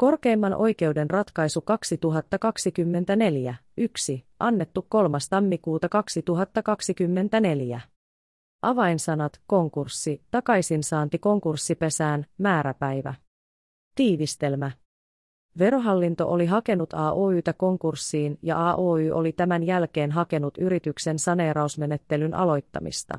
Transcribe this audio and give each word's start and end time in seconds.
Korkeimman 0.00 0.54
oikeuden 0.54 1.10
ratkaisu 1.10 1.60
2024, 1.60 3.54
1, 3.76 4.26
annettu 4.38 4.86
3. 4.88 5.18
tammikuuta 5.30 5.88
2024. 5.88 7.80
Avainsanat, 8.62 9.40
konkurssi, 9.46 10.22
takaisinsaanti 10.30 11.18
konkurssipesään, 11.18 12.26
määräpäivä. 12.38 13.14
Tiivistelmä. 13.94 14.70
Verohallinto 15.58 16.28
oli 16.28 16.46
hakenut 16.46 16.94
AOYtä 16.94 17.52
konkurssiin 17.52 18.38
ja 18.42 18.70
AOY 18.70 19.10
oli 19.10 19.32
tämän 19.32 19.62
jälkeen 19.62 20.10
hakenut 20.10 20.58
yrityksen 20.58 21.18
saneerausmenettelyn 21.18 22.34
aloittamista. 22.34 23.18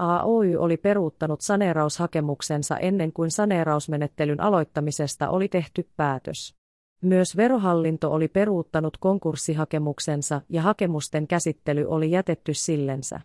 AOY 0.00 0.56
oli 0.56 0.76
peruuttanut 0.76 1.40
saneeraushakemuksensa 1.40 2.76
ennen 2.76 3.12
kuin 3.12 3.30
saneerausmenettelyn 3.30 4.40
aloittamisesta 4.40 5.28
oli 5.28 5.48
tehty 5.48 5.88
päätös. 5.96 6.54
Myös 7.02 7.36
verohallinto 7.36 8.12
oli 8.12 8.28
peruuttanut 8.28 8.96
konkurssihakemuksensa 8.96 10.40
ja 10.48 10.62
hakemusten 10.62 11.26
käsittely 11.26 11.84
oli 11.88 12.10
jätetty 12.10 12.54
sillensä. 12.54 13.20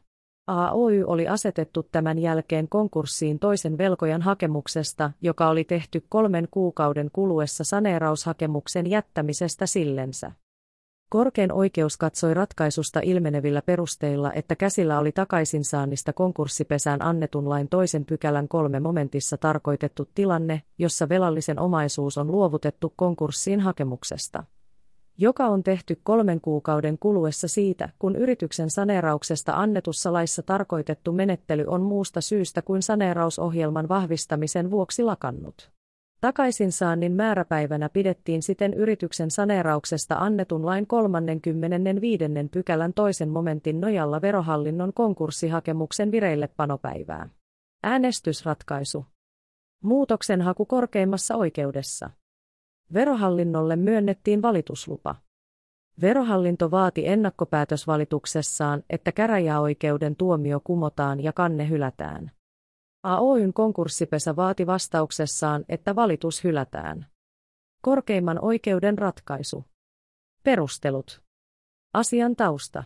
AOY 0.47 1.03
oli 1.03 1.27
asetettu 1.27 1.83
tämän 1.83 2.19
jälkeen 2.19 2.69
konkurssiin 2.69 3.39
toisen 3.39 3.77
velkojan 3.77 4.21
hakemuksesta, 4.21 5.11
joka 5.21 5.49
oli 5.49 5.63
tehty 5.63 6.05
kolmen 6.09 6.47
kuukauden 6.51 7.09
kuluessa 7.13 7.63
saneeraushakemuksen 7.63 8.89
jättämisestä 8.89 9.65
sillensä. 9.65 10.31
Korkein 11.09 11.51
oikeus 11.51 11.97
katsoi 11.97 12.33
ratkaisusta 12.33 12.99
ilmenevillä 13.03 13.61
perusteilla, 13.61 14.33
että 14.33 14.55
käsillä 14.55 14.99
oli 14.99 15.11
takaisinsaannista 15.11 16.13
konkurssipesään 16.13 17.01
annetun 17.01 17.49
lain 17.49 17.69
toisen 17.69 18.05
pykälän 18.05 18.47
kolme 18.47 18.79
momentissa 18.79 19.37
tarkoitettu 19.37 20.09
tilanne, 20.15 20.61
jossa 20.77 21.09
velallisen 21.09 21.59
omaisuus 21.59 22.17
on 22.17 22.31
luovutettu 22.31 22.93
konkurssiin 22.95 23.59
hakemuksesta 23.59 24.43
joka 25.17 25.47
on 25.47 25.63
tehty 25.63 25.99
kolmen 26.03 26.41
kuukauden 26.41 26.97
kuluessa 26.99 27.47
siitä, 27.47 27.89
kun 27.99 28.15
yrityksen 28.15 28.69
saneerauksesta 28.69 29.53
annetussa 29.53 30.13
laissa 30.13 30.43
tarkoitettu 30.43 31.11
menettely 31.11 31.63
on 31.67 31.81
muusta 31.81 32.21
syystä 32.21 32.61
kuin 32.61 32.81
saneerausohjelman 32.81 33.89
vahvistamisen 33.89 34.71
vuoksi 34.71 35.03
lakannut. 35.03 35.74
Takaisinsaannin 36.21 37.11
määräpäivänä 37.11 37.89
pidettiin 37.89 38.43
siten 38.43 38.73
yrityksen 38.73 39.31
saneerauksesta 39.31 40.15
annetun 40.15 40.65
lain 40.65 40.87
35. 40.87 42.23
pykälän 42.51 42.93
toisen 42.93 43.29
momentin 43.29 43.81
nojalla 43.81 44.21
verohallinnon 44.21 44.93
konkurssihakemuksen 44.93 46.11
vireillepanopäivää. 46.11 47.29
Äänestysratkaisu. 47.83 49.05
Muutoksen 49.83 50.41
haku 50.41 50.65
korkeimmassa 50.65 51.35
oikeudessa. 51.35 52.09
Verohallinnolle 52.93 53.75
myönnettiin 53.75 54.41
valituslupa. 54.41 55.15
Verohallinto 56.01 56.71
vaati 56.71 57.07
ennakkopäätösvalituksessaan, 57.07 58.83
että 58.89 59.11
käräjäoikeuden 59.11 60.15
tuomio 60.15 60.59
kumotaan 60.63 61.23
ja 61.23 61.33
kanne 61.33 61.69
hylätään. 61.69 62.31
AOYn 63.05 63.53
konkurssipesä 63.53 64.35
vaati 64.35 64.67
vastauksessaan, 64.67 65.65
että 65.69 65.95
valitus 65.95 66.43
hylätään. 66.43 67.05
Korkeimman 67.81 68.39
oikeuden 68.41 68.97
ratkaisu. 68.97 69.65
Perustelut. 70.43 71.21
Asian 71.93 72.35
tausta. 72.35 72.83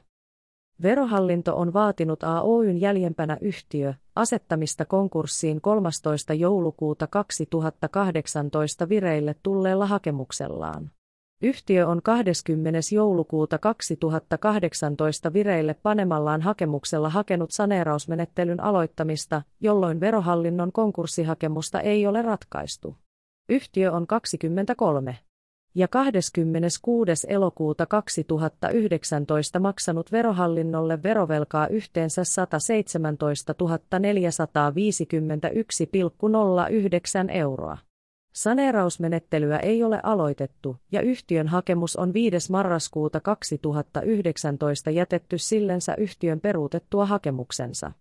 Verohallinto 0.81 1.57
on 1.57 1.73
vaatinut 1.73 2.23
AOYn 2.23 2.81
jäljempänä 2.81 3.37
yhtiö 3.41 3.93
asettamista 4.15 4.85
konkurssiin 4.85 5.61
13. 5.61 6.33
joulukuuta 6.33 7.07
2018 7.07 8.89
vireille 8.89 9.35
tulleella 9.43 9.85
hakemuksellaan. 9.85 10.91
Yhtiö 11.41 11.87
on 11.87 12.01
20. 12.03 12.79
joulukuuta 12.95 13.57
2018 13.57 15.33
vireille 15.33 15.73
panemallaan 15.73 16.41
hakemuksella 16.41 17.09
hakenut 17.09 17.51
saneerausmenettelyn 17.51 18.63
aloittamista, 18.63 19.41
jolloin 19.59 19.99
verohallinnon 19.99 20.71
konkurssihakemusta 20.71 21.81
ei 21.81 22.07
ole 22.07 22.21
ratkaistu. 22.21 22.95
Yhtiö 23.49 23.91
on 23.91 24.07
23 24.07 25.17
ja 25.75 25.87
26. 25.87 27.27
elokuuta 27.29 27.85
2019 27.85 29.59
maksanut 29.59 30.11
verohallinnolle 30.11 31.03
verovelkaa 31.03 31.67
yhteensä 31.67 32.23
117 32.23 33.53
451,09 33.53 33.59
euroa. 37.31 37.77
Saneerausmenettelyä 38.39 39.57
ei 39.57 39.83
ole 39.83 39.99
aloitettu, 40.03 40.77
ja 40.91 41.01
yhtiön 41.01 41.47
hakemus 41.47 41.95
on 41.95 42.13
5. 42.13 42.51
marraskuuta 42.51 43.19
2019 43.19 44.89
jätetty 44.89 45.37
sillensä 45.37 45.95
yhtiön 45.97 46.39
peruutettua 46.39 47.05
hakemuksensa. 47.05 47.91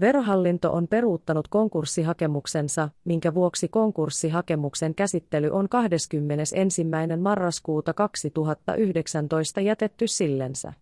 Verohallinto 0.00 0.72
on 0.72 0.88
peruuttanut 0.88 1.48
konkurssihakemuksensa, 1.48 2.88
minkä 3.04 3.34
vuoksi 3.34 3.68
konkurssihakemuksen 3.68 4.94
käsittely 4.94 5.50
on 5.50 5.68
21. 5.68 6.84
marraskuuta 7.20 7.92
2019 7.94 9.60
jätetty 9.60 10.06
sillensä. 10.06 10.72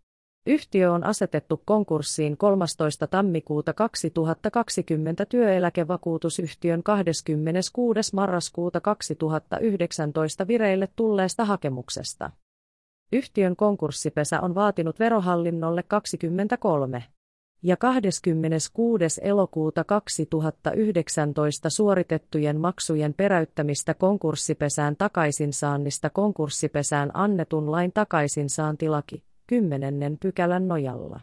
Yhtiö 0.46 0.92
on 0.92 1.04
asetettu 1.04 1.62
konkurssiin 1.64 2.36
13. 2.36 3.06
tammikuuta 3.06 3.72
2020 3.72 5.26
työeläkevakuutusyhtiön 5.26 6.82
26. 6.82 8.14
marraskuuta 8.14 8.80
2019 8.80 10.46
vireille 10.46 10.88
tulleesta 10.96 11.44
hakemuksesta. 11.44 12.30
Yhtiön 13.12 13.56
konkurssipesä 13.56 14.40
on 14.40 14.54
vaatinut 14.54 14.98
verohallinnolle 14.98 15.82
23 15.82 17.04
ja 17.62 17.76
26. 17.76 19.20
elokuuta 19.22 19.84
2019 19.84 21.70
suoritettujen 21.70 22.60
maksujen 22.60 23.14
peräyttämistä 23.14 23.94
konkurssipesään 23.94 24.96
takaisinsaannista 24.96 26.10
konkurssipesään 26.10 27.10
annetun 27.14 27.70
lain 27.70 27.92
takaisinsaantilaki, 27.92 29.24
10. 29.46 30.16
pykälän 30.20 30.68
nojalla. 30.68 31.20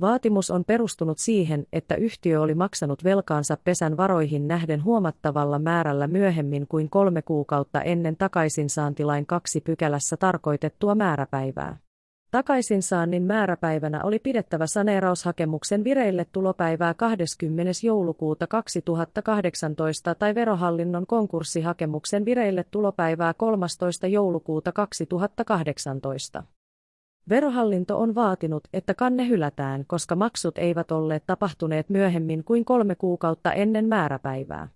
Vaatimus 0.00 0.50
on 0.50 0.64
perustunut 0.64 1.18
siihen, 1.18 1.66
että 1.72 1.94
yhtiö 1.94 2.40
oli 2.40 2.54
maksanut 2.54 3.04
velkaansa 3.04 3.56
pesän 3.64 3.96
varoihin 3.96 4.48
nähden 4.48 4.84
huomattavalla 4.84 5.58
määrällä 5.58 6.06
myöhemmin 6.06 6.66
kuin 6.68 6.90
kolme 6.90 7.22
kuukautta 7.22 7.82
ennen 7.82 8.16
takaisinsaantilain 8.16 9.26
kaksi 9.26 9.60
pykälässä 9.60 10.16
tarkoitettua 10.16 10.94
määräpäivää. 10.94 11.78
Takaisinsaannin 12.30 13.22
määräpäivänä 13.22 14.04
oli 14.04 14.18
pidettävä 14.18 14.66
saneeraushakemuksen 14.66 15.84
vireille 15.84 16.26
tulopäivää 16.32 16.94
20. 16.94 17.72
joulukuuta 17.82 18.46
2018 18.46 20.14
tai 20.14 20.34
verohallinnon 20.34 21.06
konkurssihakemuksen 21.06 22.24
vireille 22.24 22.64
tulopäivää 22.70 23.34
13. 23.34 24.06
joulukuuta 24.06 24.72
2018. 24.72 26.42
Verohallinto 27.28 27.98
on 28.00 28.14
vaatinut, 28.14 28.68
että 28.72 28.94
kanne 28.94 29.28
hylätään, 29.28 29.84
koska 29.86 30.16
maksut 30.16 30.58
eivät 30.58 30.92
olleet 30.92 31.22
tapahtuneet 31.26 31.88
myöhemmin 31.88 32.44
kuin 32.44 32.64
kolme 32.64 32.94
kuukautta 32.94 33.52
ennen 33.52 33.88
määräpäivää. 33.88 34.68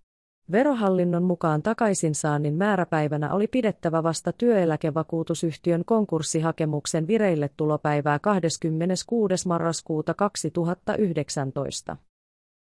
Verohallinnon 0.52 1.22
mukaan 1.22 1.62
takaisinsaannin 1.62 2.54
määräpäivänä 2.54 3.34
oli 3.34 3.46
pidettävä 3.46 4.02
vasta 4.02 4.32
työeläkevakuutusyhtiön 4.32 5.84
konkurssihakemuksen 5.84 7.06
vireille 7.06 7.50
tulopäivää 7.56 8.18
26. 8.18 9.48
marraskuuta 9.48 10.14
2019. 10.14 11.96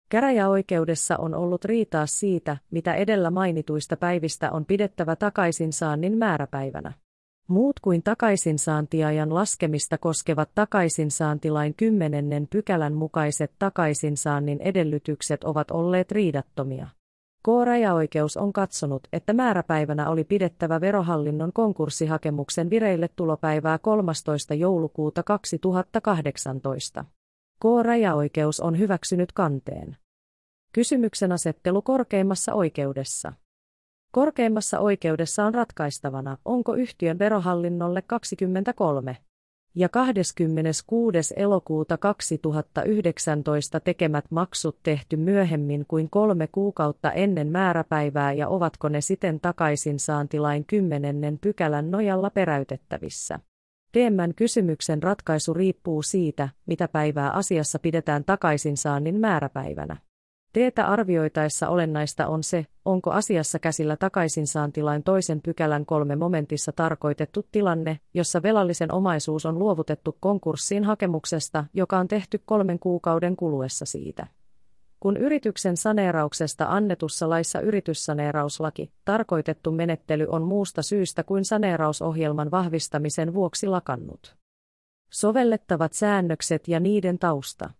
Käräjäoikeudessa 0.08 1.16
on 1.16 1.34
ollut 1.34 1.64
riitaa 1.64 2.06
siitä, 2.06 2.56
mitä 2.70 2.94
edellä 2.94 3.30
mainituista 3.30 3.96
päivistä 3.96 4.50
on 4.50 4.64
pidettävä 4.64 5.16
takaisinsaannin 5.16 6.18
määräpäivänä. 6.18 6.92
Muut 7.48 7.80
kuin 7.80 8.02
takaisinsaantiajan 8.02 9.34
laskemista 9.34 9.98
koskevat 9.98 10.50
takaisinsaantilain 10.54 11.74
10. 11.74 12.46
pykälän 12.50 12.94
mukaiset 12.94 13.52
takaisinsaannin 13.58 14.60
edellytykset 14.60 15.44
ovat 15.44 15.70
olleet 15.70 16.12
riidattomia. 16.12 16.86
K-rajaoikeus 17.44 18.36
on 18.36 18.52
katsonut, 18.52 19.08
että 19.12 19.32
määräpäivänä 19.32 20.10
oli 20.10 20.24
pidettävä 20.24 20.80
verohallinnon 20.80 21.52
konkurssihakemuksen 21.52 22.70
vireille 22.70 23.08
tulopäivää 23.16 23.78
13. 23.78 24.54
joulukuuta 24.54 25.22
2018. 25.22 27.04
K-rajaoikeus 27.62 28.60
on 28.60 28.78
hyväksynyt 28.78 29.32
kanteen. 29.32 29.96
Kysymyksen 30.72 31.32
asettelu 31.32 31.82
korkeimmassa 31.82 32.54
oikeudessa. 32.54 33.32
Korkeimmassa 34.12 34.78
oikeudessa 34.80 35.44
on 35.44 35.54
ratkaistavana, 35.54 36.38
onko 36.44 36.74
yhtiön 36.74 37.18
verohallinnolle 37.18 38.02
23 38.02 39.16
ja 39.74 39.88
26. 39.88 41.34
elokuuta 41.36 41.98
2019 41.98 43.80
tekemät 43.80 44.24
maksut 44.30 44.78
tehty 44.82 45.16
myöhemmin 45.16 45.84
kuin 45.88 46.10
kolme 46.10 46.46
kuukautta 46.46 47.12
ennen 47.12 47.48
määräpäivää 47.48 48.32
ja 48.32 48.48
ovatko 48.48 48.88
ne 48.88 49.00
siten 49.00 49.40
takaisin 49.40 49.98
saantilain 49.98 50.64
10. 50.66 51.38
pykälän 51.40 51.90
nojalla 51.90 52.30
peräytettävissä. 52.30 53.40
DMn 53.96 54.34
kysymyksen 54.36 55.02
ratkaisu 55.02 55.54
riippuu 55.54 56.02
siitä, 56.02 56.48
mitä 56.66 56.88
päivää 56.88 57.30
asiassa 57.30 57.78
pidetään 57.78 58.24
takaisinsaannin 58.24 59.20
määräpäivänä. 59.20 59.96
Teetä 60.52 60.86
arvioitaessa 60.86 61.68
olennaista 61.68 62.26
on 62.26 62.42
se, 62.42 62.66
onko 62.84 63.10
asiassa 63.10 63.58
käsillä 63.58 63.96
takaisinsaantilain 63.96 65.02
toisen 65.02 65.42
pykälän 65.42 65.86
kolme 65.86 66.16
momentissa 66.16 66.72
tarkoitettu 66.72 67.46
tilanne, 67.52 68.00
jossa 68.14 68.42
velallisen 68.42 68.94
omaisuus 68.94 69.46
on 69.46 69.58
luovutettu 69.58 70.16
konkurssiin 70.20 70.84
hakemuksesta, 70.84 71.64
joka 71.74 71.98
on 71.98 72.08
tehty 72.08 72.42
kolmen 72.44 72.78
kuukauden 72.78 73.36
kuluessa 73.36 73.84
siitä. 73.84 74.26
Kun 75.00 75.16
yrityksen 75.16 75.76
saneerauksesta 75.76 76.66
annetussa 76.68 77.28
laissa 77.28 77.60
yrityssaneerauslaki, 77.60 78.92
tarkoitettu 79.04 79.72
menettely 79.72 80.26
on 80.28 80.42
muusta 80.42 80.82
syystä 80.82 81.22
kuin 81.22 81.44
saneerausohjelman 81.44 82.50
vahvistamisen 82.50 83.34
vuoksi 83.34 83.66
lakannut. 83.66 84.36
Sovellettavat 85.10 85.92
säännökset 85.92 86.68
ja 86.68 86.80
niiden 86.80 87.18
tausta. 87.18 87.70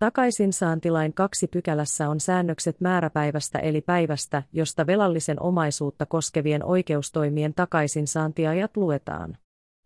Takaisinsaantilain 0.00 1.14
kaksi 1.14 1.46
pykälässä 1.46 2.08
on 2.08 2.20
säännökset 2.20 2.80
määräpäivästä 2.80 3.58
eli 3.58 3.80
päivästä, 3.80 4.42
josta 4.52 4.86
velallisen 4.86 5.42
omaisuutta 5.42 6.06
koskevien 6.06 6.64
oikeustoimien 6.64 7.54
takaisinsaantiajat 7.54 8.76
luetaan. 8.76 9.36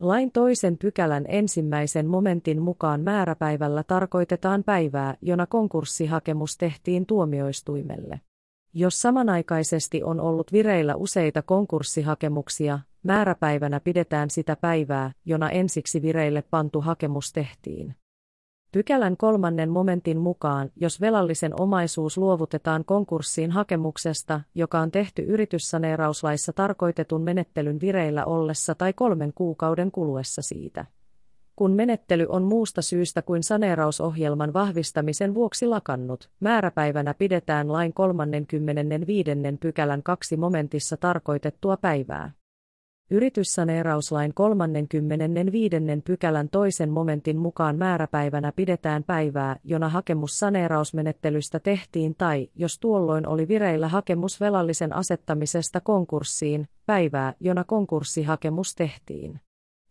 Lain 0.01 0.33
toisen 0.33 0.79
pykälän 0.79 1.25
ensimmäisen 1.29 2.07
momentin 2.07 2.63
mukaan 2.63 3.01
määräpäivällä 3.01 3.83
tarkoitetaan 3.83 4.65
päivää, 4.65 5.15
jona 5.23 5.47
konkurssihakemus 5.47 6.57
tehtiin 6.57 7.07
tuomioistuimelle. 7.07 8.21
Jos 8.75 9.03
samanaikaisesti 9.03 10.03
on 10.03 10.21
ollut 10.21 10.53
vireillä 10.53 10.95
useita 10.97 11.43
konkurssihakemuksia, 11.43 12.79
määräpäivänä 13.03 13.81
pidetään 13.81 14.31
sitä 14.31 14.57
päivää, 14.57 15.13
jona 15.25 15.51
ensiksi 15.51 16.03
vireille 16.03 16.43
pantu 16.51 16.81
hakemus 16.81 17.33
tehtiin. 17.33 17.95
Pykälän 18.75 19.17
kolmannen 19.17 19.71
momentin 19.71 20.19
mukaan, 20.19 20.71
jos 20.77 21.01
velallisen 21.01 21.61
omaisuus 21.61 22.19
luovutetaan 22.19 22.85
konkurssiin 22.85 23.51
hakemuksesta, 23.51 24.41
joka 24.55 24.81
on 24.81 24.91
tehty 24.91 25.23
yrityssaneerauslaissa 25.23 26.53
tarkoitetun 26.53 27.23
menettelyn 27.23 27.81
vireillä 27.81 28.25
ollessa 28.25 28.75
tai 28.75 28.93
kolmen 28.93 29.33
kuukauden 29.35 29.91
kuluessa 29.91 30.43
siitä. 30.43 30.87
Kun 31.57 31.73
menettely 31.73 32.27
on 32.29 32.43
muusta 32.43 32.83
syystä 32.83 33.23
kuin 33.23 33.43
saneerausohjelman 33.43 34.53
vahvistamisen 34.53 35.35
vuoksi 35.35 35.67
lakannut, 35.67 36.31
määräpäivänä 36.41 37.15
pidetään 37.15 37.73
lain 37.73 37.93
35. 37.93 39.31
pykälän 39.61 40.03
kaksi 40.03 40.37
momentissa 40.37 40.97
tarkoitettua 40.97 41.77
päivää. 41.77 42.31
Yrityssaneerauslain 43.15 44.35
35. 44.35 45.77
pykälän 46.05 46.49
toisen 46.49 46.91
momentin 46.91 47.39
mukaan 47.39 47.77
määräpäivänä 47.77 48.53
pidetään 48.57 49.05
päivää, 49.05 49.57
jona 49.65 49.89
hakemus 49.89 50.39
saneerausmenettelystä 50.39 51.61
tehtiin 51.61 52.15
tai, 52.19 52.51
jos 52.55 52.79
tuolloin 52.79 53.29
oli 53.29 53.49
vireillä 53.49 53.89
hakemus 53.89 54.41
velallisen 54.41 54.93
asettamisesta 54.97 55.81
konkurssiin, 55.81 56.69
päivää, 56.87 57.35
jona 57.41 57.65
konkurssihakemus 57.65 58.75
tehtiin. 58.75 59.41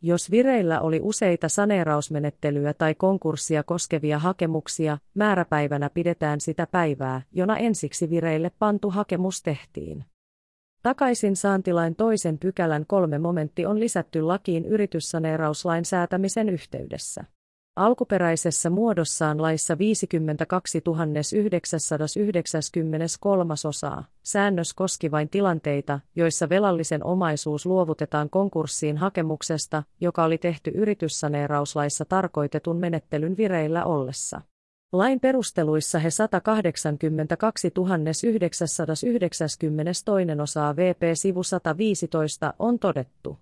Jos 0.02 0.31
vireillä 0.31 0.81
oli 0.81 1.00
useita 1.04 1.50
saneerausmenettelyä 1.50 2.74
tai 2.74 2.96
konkurssia 2.96 3.64
koskevia 3.64 4.20
hakemuksia, 4.20 4.98
määräpäivänä 5.14 5.90
pidetään 5.90 6.42
sitä 6.42 6.68
päivää, 6.72 7.22
jona 7.31 7.58
ensiksi 7.58 8.10
vireille 8.10 8.52
pantu 8.60 8.90
hakemus 8.90 9.42
tehtiin. 9.44 10.06
Takaisin 10.84 11.36
saantilain 11.36 11.96
toisen 11.96 12.40
pykälän 12.40 12.86
kolme 12.88 13.20
momentti 13.20 13.66
on 13.66 13.80
lisätty 13.80 14.22
lakiin 14.22 14.66
yrityssaneerauslain 14.66 15.86
säätämisen 15.86 16.50
yhteydessä. 16.50 17.24
Alkuperäisessä 17.76 18.70
muodossaan 18.70 19.42
laissa 19.42 19.78
52 19.78 20.82
993 22.16 23.54
osaa, 23.68 24.06
säännös 24.24 24.74
koski 24.74 25.12
vain 25.12 25.30
tilanteita, 25.30 26.00
joissa 26.16 26.50
velallisen 26.50 27.06
omaisuus 27.06 27.66
luovutetaan 27.66 28.30
konkurssiin 28.30 28.98
hakemuksesta, 28.98 29.84
joka 30.02 30.24
oli 30.24 30.38
tehty 30.38 30.72
yrityssaneerauslaissa 30.76 32.06
tarkoitetun 32.06 32.78
menettelyn 32.78 33.38
vireillä 33.38 33.86
ollessa. 33.86 34.42
Lain 34.94 35.19
perusteluissa 35.19 36.00
he 36.00 36.10
182 36.10 37.72
992 38.24 39.68
osaa 40.42 40.75
VP-sivu 40.75 41.44
115 41.44 42.54
on 42.60 42.80
todettu, 42.80 43.38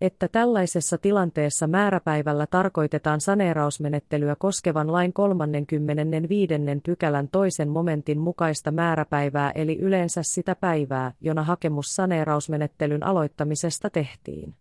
että 0.00 0.28
tällaisessa 0.28 0.98
tilanteessa 0.98 1.66
määräpäivällä 1.66 2.46
tarkoitetaan 2.46 3.20
saneerausmenettelyä 3.20 4.36
koskevan 4.38 4.92
lain 4.92 5.12
35. 5.12 6.54
pykälän 6.84 7.28
toisen 7.28 7.68
momentin 7.68 8.18
mukaista 8.18 8.70
määräpäivää 8.70 9.50
eli 9.50 9.78
yleensä 9.78 10.22
sitä 10.22 10.54
päivää, 10.54 11.12
jona 11.20 11.42
hakemus 11.42 11.86
saneerausmenettelyn 11.94 13.02
aloittamisesta 13.02 13.90
tehtiin. 13.90 14.54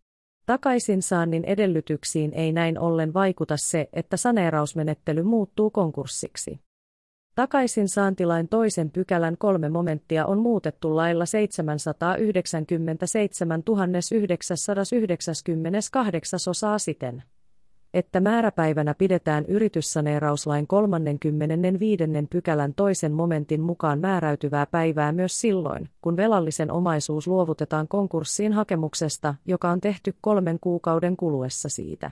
Takaisinsaannin 0.45 1.45
edellytyksiin 1.45 2.33
ei 2.33 2.51
näin 2.51 2.79
ollen 2.79 3.13
vaikuta 3.13 3.57
se, 3.57 3.89
että 3.93 4.17
saneerausmenettely 4.17 5.23
muuttuu 5.23 5.69
konkurssiksi. 5.69 6.59
Takaisinsaantilain 7.35 8.47
toisen 8.47 8.91
pykälän 8.91 9.37
kolme 9.37 9.69
momenttia 9.69 10.25
on 10.25 10.39
muutettu 10.39 10.95
lailla 10.95 11.25
797 11.25 13.63
998 14.93 16.39
osaa 16.49 16.79
siten 16.79 17.23
että 17.95 18.19
määräpäivänä 18.19 18.93
pidetään 18.93 19.45
yrityssaneerauslain 19.45 20.67
35. 20.67 22.03
pykälän 22.29 22.73
toisen 22.73 23.11
momentin 23.11 23.61
mukaan 23.61 23.99
määräytyvää 23.99 24.65
päivää 24.65 25.11
myös 25.11 25.41
silloin, 25.41 25.89
kun 26.01 26.17
velallisen 26.17 26.71
omaisuus 26.71 27.27
luovutetaan 27.27 27.87
konkurssiin 27.87 28.53
hakemuksesta, 28.53 29.35
joka 29.45 29.69
on 29.69 29.81
tehty 29.81 30.13
kolmen 30.21 30.57
kuukauden 30.61 31.17
kuluessa 31.17 31.69
siitä. 31.69 32.11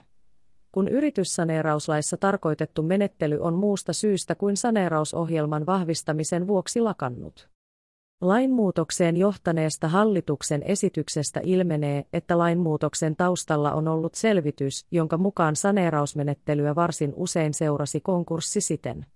Kun 0.72 0.88
yrityssaneerauslaissa 0.88 2.16
tarkoitettu 2.16 2.82
menettely 2.82 3.38
on 3.40 3.54
muusta 3.54 3.92
syystä 3.92 4.34
kuin 4.34 4.56
saneerausohjelman 4.56 5.66
vahvistamisen 5.66 6.46
vuoksi 6.46 6.80
lakannut. 6.80 7.53
Lainmuutokseen 8.24 9.16
johtaneesta 9.16 9.88
hallituksen 9.88 10.62
esityksestä 10.62 11.40
ilmenee, 11.42 12.04
että 12.12 12.38
lainmuutoksen 12.38 13.16
taustalla 13.16 13.72
on 13.72 13.88
ollut 13.88 14.14
selvitys, 14.14 14.86
jonka 14.90 15.16
mukaan 15.16 15.56
saneerausmenettelyä 15.56 16.74
varsin 16.74 17.12
usein 17.16 17.54
seurasi 17.54 18.00
konkurssi 18.00 18.60
siten, 18.60 19.06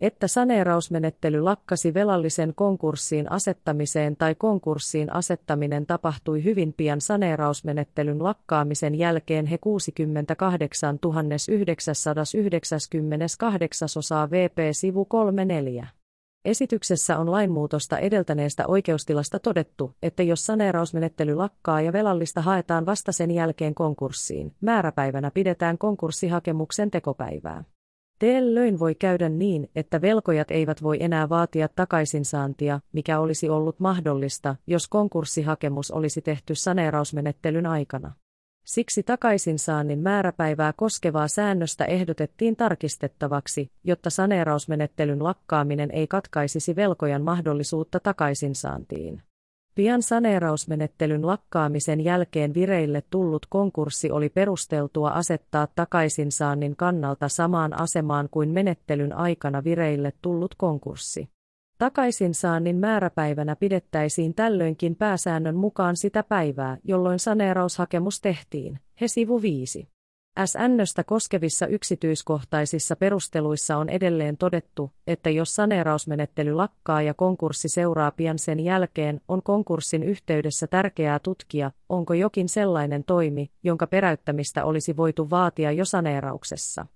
että 0.00 0.28
saneerausmenettely 0.28 1.40
lakkasi 1.40 1.94
velallisen 1.94 2.52
konkurssiin 2.54 3.32
asettamiseen 3.32 4.16
tai 4.16 4.34
konkurssiin 4.34 5.12
asettaminen 5.12 5.86
tapahtui 5.86 6.44
hyvin 6.44 6.74
pian 6.76 7.00
saneerausmenettelyn 7.00 8.22
lakkaamisen 8.22 8.94
jälkeen 8.94 9.46
he 9.46 9.58
68 9.58 10.98
998 11.58 13.88
osaa 13.96 14.30
VP 14.30 14.58
sivu 14.72 15.04
34. 15.04 15.99
Esityksessä 16.44 17.18
on 17.18 17.30
lainmuutosta 17.30 17.98
edeltäneestä 17.98 18.66
oikeustilasta 18.66 19.38
todettu, 19.38 19.94
että 20.02 20.22
jos 20.22 20.46
saneerausmenettely 20.46 21.34
lakkaa 21.34 21.80
ja 21.80 21.92
velallista 21.92 22.40
haetaan 22.40 22.86
vasta 22.86 23.12
sen 23.12 23.30
jälkeen 23.30 23.74
konkurssiin, 23.74 24.54
määräpäivänä 24.60 25.30
pidetään 25.30 25.78
konkurssihakemuksen 25.78 26.90
tekopäivää. 26.90 27.64
Tällöin 28.18 28.78
voi 28.78 28.94
käydä 28.94 29.28
niin, 29.28 29.70
että 29.76 30.00
velkojat 30.00 30.50
eivät 30.50 30.82
voi 30.82 30.96
enää 31.00 31.28
vaatia 31.28 31.68
takaisinsaantia, 31.68 32.80
mikä 32.92 33.20
olisi 33.20 33.48
ollut 33.48 33.80
mahdollista, 33.80 34.56
jos 34.66 34.88
konkurssihakemus 34.88 35.90
olisi 35.90 36.22
tehty 36.22 36.54
saneerausmenettelyn 36.54 37.66
aikana. 37.66 38.12
Siksi 38.64 39.02
takaisinsaannin 39.02 39.98
määräpäivää 39.98 40.72
koskevaa 40.72 41.28
säännöstä 41.28 41.84
ehdotettiin 41.84 42.56
tarkistettavaksi, 42.56 43.70
jotta 43.84 44.10
saneerausmenettelyn 44.10 45.24
lakkaaminen 45.24 45.90
ei 45.90 46.06
katkaisisi 46.06 46.76
velkojan 46.76 47.22
mahdollisuutta 47.22 48.00
takaisinsaantiin. 48.00 49.22
Pian 49.74 50.02
saneerausmenettelyn 50.02 51.26
lakkaamisen 51.26 52.00
jälkeen 52.00 52.54
vireille 52.54 53.02
tullut 53.10 53.46
konkurssi 53.46 54.10
oli 54.10 54.28
perusteltua 54.28 55.10
asettaa 55.10 55.68
takaisinsaannin 55.74 56.76
kannalta 56.76 57.28
samaan 57.28 57.80
asemaan 57.80 58.28
kuin 58.30 58.48
menettelyn 58.48 59.12
aikana 59.12 59.64
vireille 59.64 60.12
tullut 60.22 60.54
konkurssi. 60.54 61.28
Takaisinsaannin 61.80 62.76
määräpäivänä 62.76 63.56
pidettäisiin 63.56 64.34
tällöinkin 64.34 64.96
pääsäännön 64.96 65.56
mukaan 65.56 65.96
sitä 65.96 66.22
päivää, 66.22 66.76
jolloin 66.84 67.18
saneeraushakemus 67.18 68.20
tehtiin, 68.20 68.80
he 69.00 69.08
sivu 69.08 69.42
5. 69.42 69.88
SNstä 70.44 71.04
koskevissa 71.04 71.66
yksityiskohtaisissa 71.66 72.96
perusteluissa 72.96 73.76
on 73.76 73.88
edelleen 73.88 74.36
todettu, 74.36 74.90
että 75.06 75.30
jos 75.30 75.54
saneerausmenettely 75.54 76.52
lakkaa 76.52 77.02
ja 77.02 77.14
konkurssi 77.14 77.68
seuraa 77.68 78.10
pian 78.10 78.38
sen 78.38 78.60
jälkeen, 78.60 79.20
on 79.28 79.42
konkurssin 79.42 80.02
yhteydessä 80.02 80.66
tärkeää 80.66 81.18
tutkia, 81.18 81.70
onko 81.88 82.14
jokin 82.14 82.48
sellainen 82.48 83.04
toimi, 83.04 83.50
jonka 83.62 83.86
peräyttämistä 83.86 84.64
olisi 84.64 84.96
voitu 84.96 85.30
vaatia 85.30 85.72
jo 85.72 85.84
saneerauksessa. 85.84 86.86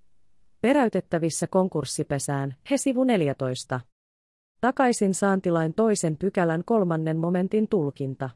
Peräytettävissä 0.60 1.46
konkurssipesään, 1.46 2.54
he 2.70 2.76
sivu 2.76 3.04
14. 3.04 3.80
Takaisin 4.64 5.14
saantilain 5.14 5.74
toisen 5.74 6.16
pykälän 6.16 6.62
kolmannen 6.64 7.16
momentin 7.16 7.68
tulkinta. 7.68 8.30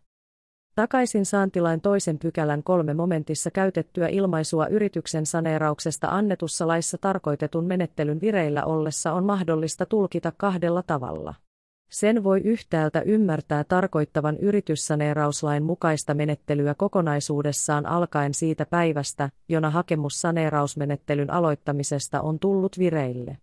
Takaisin 0.75 1.27
saantilain 1.27 1.81
toisen 1.81 2.19
pykälän 2.19 2.63
kolme 2.63 2.95
momentissa 2.95 3.51
käytettyä 3.51 4.09
ilmaisua 4.09 4.67
yrityksen 4.67 5.27
saneerauksesta 5.27 6.09
annetussa 6.09 6.67
laissa 6.67 6.99
tarkoitetun 6.99 7.65
menettelyn 7.65 8.21
vireillä 8.21 8.65
ollessa 8.65 9.13
on 9.13 9.25
mahdollista 9.25 9.87
tulkita 9.87 10.33
kahdella 10.37 10.83
tavalla. 10.83 11.35
Sen 11.91 12.25
voi 12.25 12.41
yhtäältä 12.41 13.01
ymmärtää 13.01 13.65
tarkoittavan 13.65 14.37
yrityssaneerauslain 14.37 15.63
mukaista 15.63 16.15
menettelyä 16.15 16.75
kokonaisuudessaan 16.75 17.87
alkaen 17.87 18.35
siitä 18.35 18.67
päivästä, 18.67 19.31
jona 19.49 19.71
hakemus 19.71 20.21
saneerausmenettelyn 20.21 21.31
aloittamisesta 21.31 22.21
on 22.21 22.39
tullut 22.39 22.79
vireille. 22.79 23.39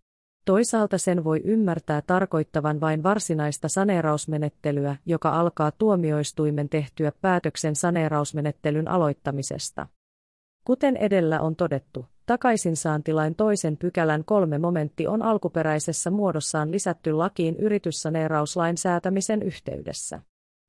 Toisaalta 0.45 0.97
sen 0.97 1.23
voi 1.23 1.41
ymmärtää 1.43 2.01
tarkoittavan 2.01 2.81
vain 2.81 3.03
varsinaista 3.03 3.67
saneerausmenettelyä, 3.67 4.95
joka 5.05 5.29
alkaa 5.29 5.71
tuomioistuimen 5.71 6.69
tehtyä 6.69 7.11
päätöksen 7.21 7.75
saneerausmenettelyn 7.75 8.87
aloittamisesta. 8.87 9.87
Kuten 10.63 10.97
edellä 10.97 11.41
on 11.41 11.55
todettu, 11.55 12.05
takaisinsaantilain 12.25 13.35
toisen 13.35 13.77
pykälän 13.77 14.25
kolme 14.25 14.57
momentti 14.57 15.07
on 15.07 15.21
alkuperäisessä 15.21 16.11
muodossaan 16.11 16.71
lisätty 16.71 17.11
lakiin 17.11 17.55
yrityssaneerauslain 17.55 18.77
säätämisen 18.77 19.41
yhteydessä. 19.41 20.21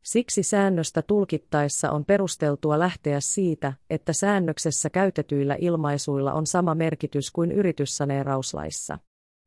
Siksi 0.04 0.42
säännöstä 0.42 1.02
tulkittaessa 1.02 1.90
on 1.90 2.04
perusteltua 2.04 2.78
lähteä 2.78 3.20
siitä, 3.20 3.72
että 3.90 4.12
säännöksessä 4.12 4.90
käytetyillä 4.90 5.56
ilmaisuilla 5.58 6.32
on 6.32 6.46
sama 6.46 6.74
merkitys 6.74 7.30
kuin 7.30 7.52
yrityssaneerauslaissa. 7.52 8.98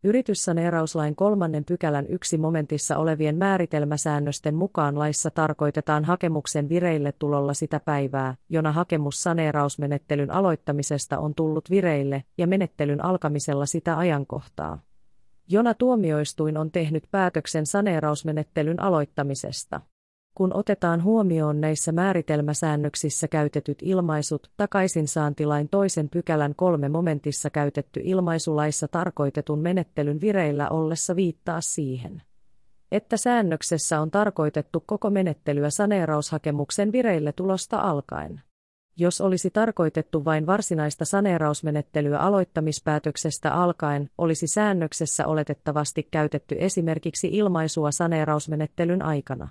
Yrityssaneerauslain 0.04 1.16
kolmannen 1.16 1.66
pykälän 1.66 2.06
yksi 2.08 2.38
momentissa 2.38 2.98
olevien 2.98 3.36
määritelmäsäännösten 3.36 4.56
mukaan 4.56 5.00
laissa 5.00 5.32
tarkoitetaan 5.32 6.06
hakemuksen 6.06 6.70
vireille 6.70 7.12
tulolla 7.12 7.54
sitä 7.54 7.80
päivää, 7.80 8.36
jona 8.50 8.72
hakemus 8.72 9.24
saneerausmenettelyn 9.24 10.32
aloittamisesta 10.32 11.20
on 11.20 11.36
tullut 11.36 11.70
vireille, 11.70 12.24
ja 12.38 12.48
menettelyn 12.48 13.06
alkamisella 13.06 13.66
sitä 13.66 13.98
ajankohtaa. 13.98 14.82
Jona 15.50 15.74
tuomioistuin 15.74 16.58
on 16.58 16.72
tehnyt 16.72 17.04
päätöksen 17.12 17.66
saneerausmenettelyn 17.66 18.82
aloittamisesta 18.82 19.82
kun 20.40 20.54
otetaan 20.54 21.04
huomioon 21.04 21.62
näissä 21.62 21.92
määritelmäsäännöksissä 21.92 23.28
käytetyt 23.28 23.78
ilmaisut, 23.82 24.52
takaisinsaantilain 24.58 25.70
toisen 25.70 26.10
pykälän 26.10 26.56
kolme 26.56 26.90
momentissa 26.90 27.50
käytetty 27.50 28.02
ilmaisulaissa 28.04 28.88
tarkoitetun 28.88 29.60
menettelyn 29.60 30.22
vireillä 30.22 30.70
ollessa 30.70 31.16
viittaa 31.16 31.62
siihen, 31.62 32.22
että 32.92 33.18
säännöksessä 33.18 34.02
on 34.02 34.12
tarkoitettu 34.12 34.84
koko 34.86 35.10
menettelyä 35.10 35.70
saneeraushakemuksen 35.70 36.92
vireille 36.92 37.32
tulosta 37.32 37.80
alkaen. 37.80 38.42
Jos 38.98 39.22
olisi 39.22 39.50
tarkoitettu 39.50 40.26
vain 40.26 40.46
varsinaista 40.46 41.06
saneerausmenettelyä 41.06 42.20
aloittamispäätöksestä 42.20 43.54
alkaen, 43.54 44.10
olisi 44.18 44.48
säännöksessä 44.48 45.28
oletettavasti 45.28 46.08
käytetty 46.12 46.56
esimerkiksi 46.60 47.28
ilmaisua 47.28 47.92
saneerausmenettelyn 47.92 49.02
aikana. 49.02 49.48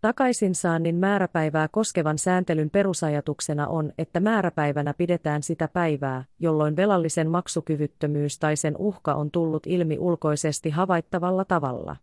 Takaisinsaannin 0.00 0.96
määräpäivää 0.96 1.68
koskevan 1.68 2.18
sääntelyn 2.18 2.70
perusajatuksena 2.70 3.66
on, 3.66 3.92
että 3.98 4.20
määräpäivänä 4.20 4.94
pidetään 4.94 5.42
sitä 5.42 5.68
päivää, 5.68 6.24
jolloin 6.38 6.76
velallisen 6.76 7.30
maksukyvyttömyys 7.30 8.38
tai 8.38 8.56
sen 8.56 8.76
uhka 8.76 9.14
on 9.14 9.30
tullut 9.30 9.66
ilmi 9.66 9.98
ulkoisesti 9.98 10.70
havaittavalla 10.70 11.44
tavalla. 11.44 11.96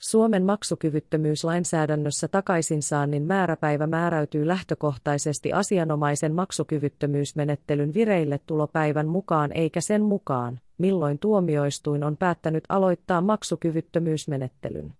Suomen 0.00 0.44
maksukyvyttömyyslainsäädännössä 0.44 2.28
takaisinsaannin 2.28 3.22
määräpäivä 3.22 3.86
määräytyy 3.86 4.46
lähtökohtaisesti 4.46 5.52
asianomaisen 5.52 6.34
maksukyvyttömyysmenettelyn 6.34 7.94
vireille 7.94 8.40
tulopäivän 8.46 9.08
mukaan 9.08 9.52
eikä 9.52 9.80
sen 9.80 10.02
mukaan, 10.02 10.60
milloin 10.78 11.18
tuomioistuin 11.18 12.04
on 12.04 12.16
päättänyt 12.16 12.64
aloittaa 12.68 13.20
maksukyvyttömyysmenettelyn. 13.20 14.92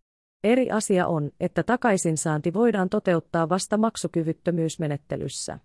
Eri 0.45 0.71
asia 0.71 1.07
on, 1.07 1.31
että 1.41 1.63
takaisinsaanti 1.63 2.55
voidaan 2.55 2.89
toteuttaa 2.89 3.49
vasta 3.49 3.77
maksukyvyttömyysmenettelyssä. 3.77 5.59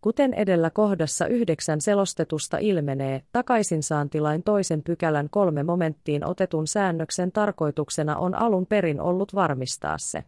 Kuten 0.00 0.34
edellä 0.34 0.70
kohdassa 0.70 1.26
yhdeksän 1.26 1.80
selostetusta 1.80 2.58
ilmenee, 2.58 3.22
takaisinsaantilain 3.32 4.42
toisen 4.42 4.82
pykälän 4.82 5.30
kolme 5.30 5.62
momenttiin 5.62 6.24
otetun 6.26 6.66
säännöksen 6.66 7.32
tarkoituksena 7.32 8.16
on 8.16 8.34
alun 8.34 8.66
perin 8.66 9.00
ollut 9.00 9.34
varmistaa 9.34 9.98
se, 9.98 10.24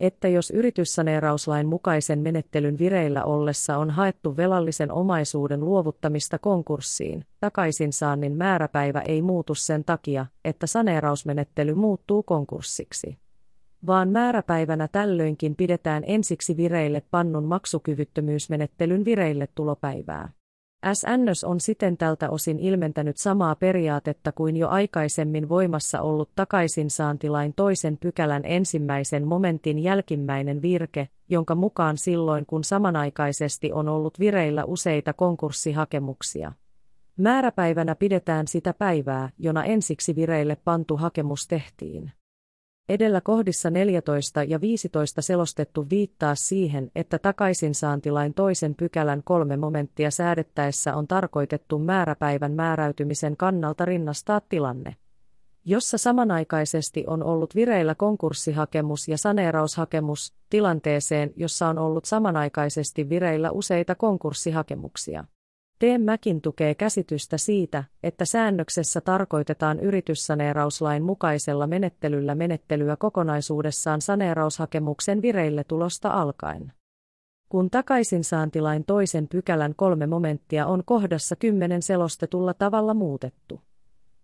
että 0.00 0.28
jos 0.28 0.50
yrityssaneerauslain 0.50 1.66
mukaisen 1.66 2.18
menettelyn 2.18 2.78
vireillä 2.78 3.24
ollessa 3.24 3.78
on 3.78 3.90
haettu 3.90 4.36
velallisen 4.36 4.92
omaisuuden 4.92 5.60
luovuttamista 5.60 6.38
konkurssiin, 6.38 7.24
takaisinsaannin 7.40 8.36
määräpäivä 8.36 9.00
ei 9.00 9.22
muutu 9.22 9.54
sen 9.54 9.84
takia, 9.84 10.26
että 10.44 10.66
saneerausmenettely 10.66 11.74
muuttuu 11.74 12.22
konkurssiksi. 12.22 13.18
Vaan 13.86 14.08
määräpäivänä 14.08 14.88
tällöinkin 14.88 15.56
pidetään 15.56 16.02
ensiksi 16.06 16.56
vireille 16.56 17.02
pannun 17.10 17.44
maksukyvyttömyysmenettelyn 17.44 19.04
vireille 19.04 19.48
tulopäivää. 19.54 20.28
SNS 20.92 21.44
on 21.44 21.60
siten 21.60 21.96
tältä 21.96 22.30
osin 22.30 22.58
ilmentänyt 22.58 23.16
samaa 23.16 23.54
periaatetta 23.54 24.32
kuin 24.32 24.56
jo 24.56 24.68
aikaisemmin 24.68 25.48
voimassa 25.48 26.00
ollut 26.00 26.30
takaisinsaantilain 26.34 27.52
toisen 27.56 27.98
pykälän 27.98 28.42
ensimmäisen 28.44 29.26
momentin 29.26 29.78
jälkimmäinen 29.78 30.62
virke, 30.62 31.08
jonka 31.28 31.54
mukaan 31.54 31.96
silloin 31.96 32.46
kun 32.46 32.64
samanaikaisesti 32.64 33.72
on 33.72 33.88
ollut 33.88 34.18
vireillä 34.18 34.64
useita 34.64 35.12
konkurssihakemuksia. 35.12 36.52
Määräpäivänä 37.16 37.94
pidetään 37.94 38.46
sitä 38.48 38.74
päivää, 38.74 39.28
jona 39.38 39.64
ensiksi 39.64 40.16
vireille 40.16 40.56
pantu 40.64 40.96
hakemus 40.96 41.46
tehtiin. 41.48 42.12
Edellä 42.88 43.20
kohdissa 43.20 43.70
14 43.70 44.42
ja 44.42 44.60
15 44.60 45.22
selostettu 45.22 45.86
viittaa 45.90 46.34
siihen, 46.34 46.90
että 46.94 47.18
takaisinsaantilain 47.18 48.34
toisen 48.34 48.74
pykälän 48.74 49.22
kolme 49.24 49.56
momenttia 49.56 50.10
säädettäessä 50.10 50.96
on 50.96 51.08
tarkoitettu 51.08 51.78
määräpäivän 51.78 52.52
määräytymisen 52.52 53.36
kannalta 53.36 53.84
rinnastaa 53.84 54.40
tilanne, 54.48 54.96
jossa 55.64 55.98
samanaikaisesti 55.98 57.04
on 57.06 57.22
ollut 57.22 57.54
vireillä 57.54 57.94
konkurssihakemus 57.94 59.08
ja 59.08 59.18
saneeraushakemus, 59.18 60.34
tilanteeseen, 60.50 61.32
jossa 61.36 61.68
on 61.68 61.78
ollut 61.78 62.04
samanaikaisesti 62.04 63.08
vireillä 63.08 63.50
useita 63.50 63.94
konkurssihakemuksia. 63.94 65.24
Mäkin 66.04 66.40
tukee 66.40 66.74
käsitystä 66.74 67.38
siitä, 67.38 67.84
että 68.02 68.24
säännöksessä 68.24 69.00
tarkoitetaan 69.00 69.80
yrityssaneerauslain 69.80 71.02
mukaisella 71.02 71.66
menettelyllä 71.66 72.34
menettelyä 72.34 72.96
kokonaisuudessaan 72.96 74.00
saneeraushakemuksen 74.00 75.22
vireille 75.22 75.64
tulosta 75.64 76.08
alkaen. 76.08 76.72
Kun 77.48 77.70
takaisinsaantilain 77.70 78.84
toisen 78.84 79.28
pykälän 79.28 79.74
kolme 79.76 80.06
momenttia 80.06 80.66
on 80.66 80.82
kohdassa 80.84 81.36
kymmenen 81.36 81.82
selostetulla 81.82 82.54
tavalla 82.54 82.94
muutettu 82.94 83.60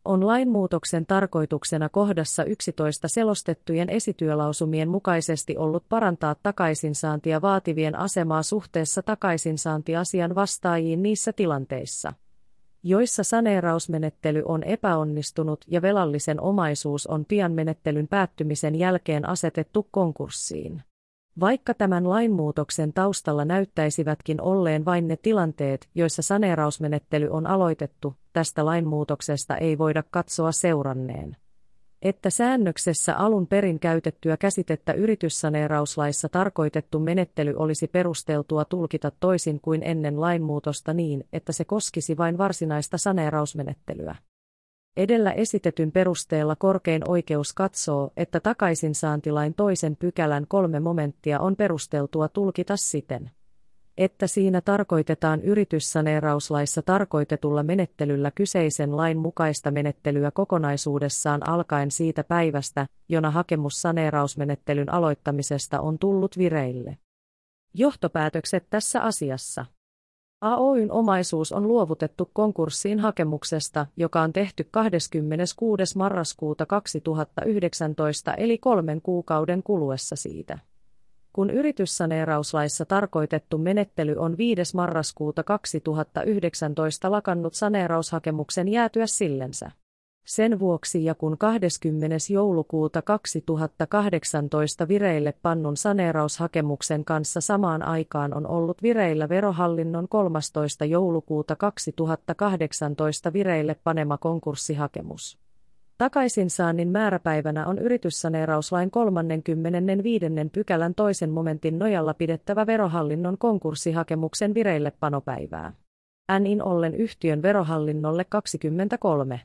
on 0.09 0.27
lainmuutoksen 0.27 1.07
tarkoituksena 1.07 1.88
kohdassa 1.88 2.45
11 2.45 3.09
selostettujen 3.09 3.91
esityölausumien 3.91 4.88
mukaisesti 4.88 5.57
ollut 5.57 5.85
parantaa 5.88 6.37
takaisinsaantia 6.43 7.43
vaativien 7.43 7.99
asemaa 7.99 8.43
suhteessa 8.43 9.03
takaisinsaantiasian 9.03 10.35
vastaajiin 10.35 11.03
niissä 11.03 11.33
tilanteissa, 11.33 12.12
joissa 12.83 13.25
saneerausmenettely 13.25 14.43
on 14.45 14.62
epäonnistunut 14.62 15.65
ja 15.67 15.83
velallisen 15.83 16.41
omaisuus 16.41 17.07
on 17.07 17.25
pian 17.25 17.53
menettelyn 17.53 18.09
päättymisen 18.09 18.75
jälkeen 18.75 19.29
asetettu 19.29 19.88
konkurssiin. 19.91 20.83
Vaikka 21.41 21.75
tämän 21.75 22.09
lainmuutoksen 22.09 22.93
taustalla 22.93 23.45
näyttäisivätkin 23.45 24.41
olleen 24.41 24.85
vain 24.85 25.09
ne 25.09 25.17
tilanteet, 25.17 25.88
joissa 25.95 26.23
saneerausmenettely 26.23 27.29
on 27.31 27.47
aloitettu, 27.47 28.15
tästä 28.38 28.64
lainmuutoksesta 28.64 29.57
ei 29.57 29.78
voida 29.78 30.02
katsoa 30.11 30.52
seuranneen. 30.52 31.37
että 32.02 32.30
säännöksessä 32.30 33.16
alun 33.16 33.47
perin 33.47 33.80
käytettyä 33.80 34.37
käsitettä 34.37 34.92
yrityssaneerauslaissa 34.92 36.28
tarkoitettu 36.28 36.99
menettely 36.99 37.54
olisi 37.57 37.88
perusteltua 37.88 38.64
tulkita 38.64 39.12
toisin 39.21 39.61
kuin 39.61 39.83
ennen 39.83 40.21
lainmuutosta 40.21 40.95
niin, 40.95 41.25
että 41.33 41.52
se 41.52 41.64
koskisi 41.64 42.16
vain 42.16 42.38
varsinaista 42.38 42.99
saneerausmenettelyä. 42.99 44.16
Edellä 44.97 45.33
esitetyn 45.33 45.92
perusteella 45.92 46.57
korkein 46.57 47.11
oikeus 47.11 47.52
katsoo, 47.52 48.11
että 48.16 48.40
takaisinsaantilain 48.40 49.54
toisen 49.54 49.97
pykälän 49.97 50.45
kolme 50.49 50.80
momenttia 50.80 51.40
on 51.40 51.57
perusteltua 51.57 52.28
tulkita 52.28 52.76
siten 52.76 53.30
että 53.99 54.26
siinä 54.26 54.61
tarkoitetaan 54.61 55.43
yrityssaneerauslaissa 55.43 56.83
tarkoitetulla 56.83 57.62
menettelyllä 57.62 58.31
kyseisen 58.31 58.97
lain 58.97 59.19
mukaista 59.19 59.71
menettelyä 59.71 60.31
kokonaisuudessaan 60.31 61.49
alkaen 61.49 61.90
siitä 61.90 62.25
päivästä, 62.25 62.87
jona 63.09 63.31
hakemus 63.31 63.83
saneerausmenettelyn 63.83 64.93
aloittamisesta 64.93 65.81
on 65.81 65.99
tullut 65.99 66.38
vireille. 66.38 66.99
Johtopäätökset 67.75 68.67
tässä 68.71 69.02
asiassa. 69.02 69.67
AOYn 70.40 70.93
omaisuus 70.93 71.52
on 71.52 71.69
luovutettu 71.69 72.31
konkurssiin 72.33 73.00
hakemuksesta, 73.00 73.87
joka 73.97 74.21
on 74.21 74.33
tehty 74.33 74.69
26. 74.71 75.99
marraskuuta 75.99 76.67
2019 76.67 78.35
eli 78.35 78.59
kolmen 78.59 79.02
kuukauden 79.02 79.62
kuluessa 79.62 80.17
siitä 80.17 80.59
kun 81.38 81.50
yrityssaneerauslaissa 81.50 82.85
tarkoitettu 82.85 83.59
menettely 83.59 84.14
on 84.18 84.38
5. 84.38 84.76
marraskuuta 84.76 85.42
2019 85.42 87.11
lakannut 87.11 87.54
saneeraushakemuksen 87.54 88.68
jäätyä 88.68 89.07
sillensä. 89.07 89.71
Sen 90.26 90.59
vuoksi 90.59 91.04
ja 91.04 91.14
kun 91.14 91.38
20. 91.38 92.16
joulukuuta 92.30 93.02
2018 93.02 94.88
vireille 94.88 95.35
pannun 95.42 95.76
saneeraushakemuksen 95.76 97.04
kanssa 97.04 97.40
samaan 97.40 97.83
aikaan 97.83 98.35
on 98.35 98.47
ollut 98.47 98.83
vireillä 98.83 99.28
verohallinnon 99.28 100.09
13. 100.09 100.85
joulukuuta 100.85 101.57
2018 101.57 103.33
vireille 103.33 103.76
panema 103.85 104.18
konkurssihakemus. 104.18 105.38
Takaisinsaannin 105.99 106.88
määräpäivänä 106.88 107.67
on 107.67 107.78
yrityssaneerauslain 107.78 108.90
35. 108.90 110.25
pykälän 110.52 110.95
toisen 110.95 111.31
momentin 111.31 111.78
nojalla 111.78 112.14
pidettävä 112.14 112.67
verohallinnon 112.67 113.38
konkurssihakemuksen 113.38 114.55
vireillepanopäivää. 114.55 115.73
NIN 116.40 116.62
ollen 116.62 116.95
yhtiön 116.95 117.43
verohallinnolle 117.43 118.25
23 118.25 119.40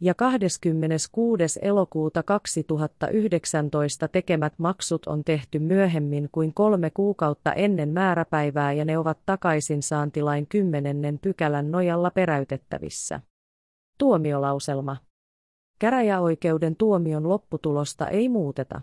ja 0.00 0.14
26. 0.14 1.58
elokuuta 1.62 2.22
2019 2.22 4.08
tekemät 4.08 4.52
maksut 4.58 5.06
on 5.06 5.24
tehty 5.24 5.58
myöhemmin 5.58 6.28
kuin 6.32 6.54
kolme 6.54 6.90
kuukautta 6.90 7.52
ennen 7.52 7.88
määräpäivää 7.88 8.72
ja 8.72 8.84
ne 8.84 8.98
ovat 8.98 9.18
takaisinsaantilain 9.26 10.46
10. 10.46 11.18
pykälän 11.18 11.70
nojalla 11.70 12.10
peräytettävissä. 12.10 13.20
Tuomiolauselma 13.98 14.96
Käräjäoikeuden 15.80 16.76
tuomion 16.76 17.28
lopputulosta 17.28 18.08
ei 18.08 18.28
muuteta. 18.28 18.80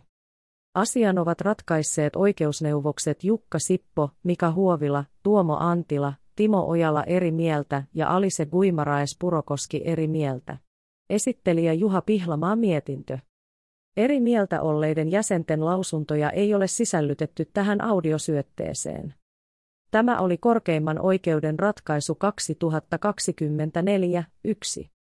Asian 0.75 1.17
ovat 1.19 1.41
ratkaisseet 1.41 2.15
oikeusneuvokset 2.15 3.23
Jukka 3.23 3.59
Sippo, 3.59 4.09
Mika 4.23 4.51
Huovila, 4.51 5.05
Tuomo 5.23 5.57
Antila, 5.59 6.13
Timo 6.35 6.67
Ojala 6.67 7.03
eri 7.03 7.31
mieltä 7.31 7.83
ja 7.93 8.09
Alise 8.15 8.45
Guimaraes 8.45 9.17
Purokoski 9.19 9.81
eri 9.85 10.07
mieltä. 10.07 10.57
Esittelijä 11.09 11.73
Juha 11.73 12.01
Pihlamaa 12.01 12.55
mietintö. 12.55 13.17
Eri 13.97 14.19
mieltä 14.19 14.61
olleiden 14.61 15.11
jäsenten 15.11 15.65
lausuntoja 15.65 16.29
ei 16.29 16.53
ole 16.53 16.67
sisällytetty 16.67 17.45
tähän 17.53 17.81
audiosyötteeseen. 17.81 19.13
Tämä 19.91 20.19
oli 20.19 20.37
korkeimman 20.37 20.99
oikeuden 20.99 21.59
ratkaisu 21.59 22.17
2024-1. 24.83 24.96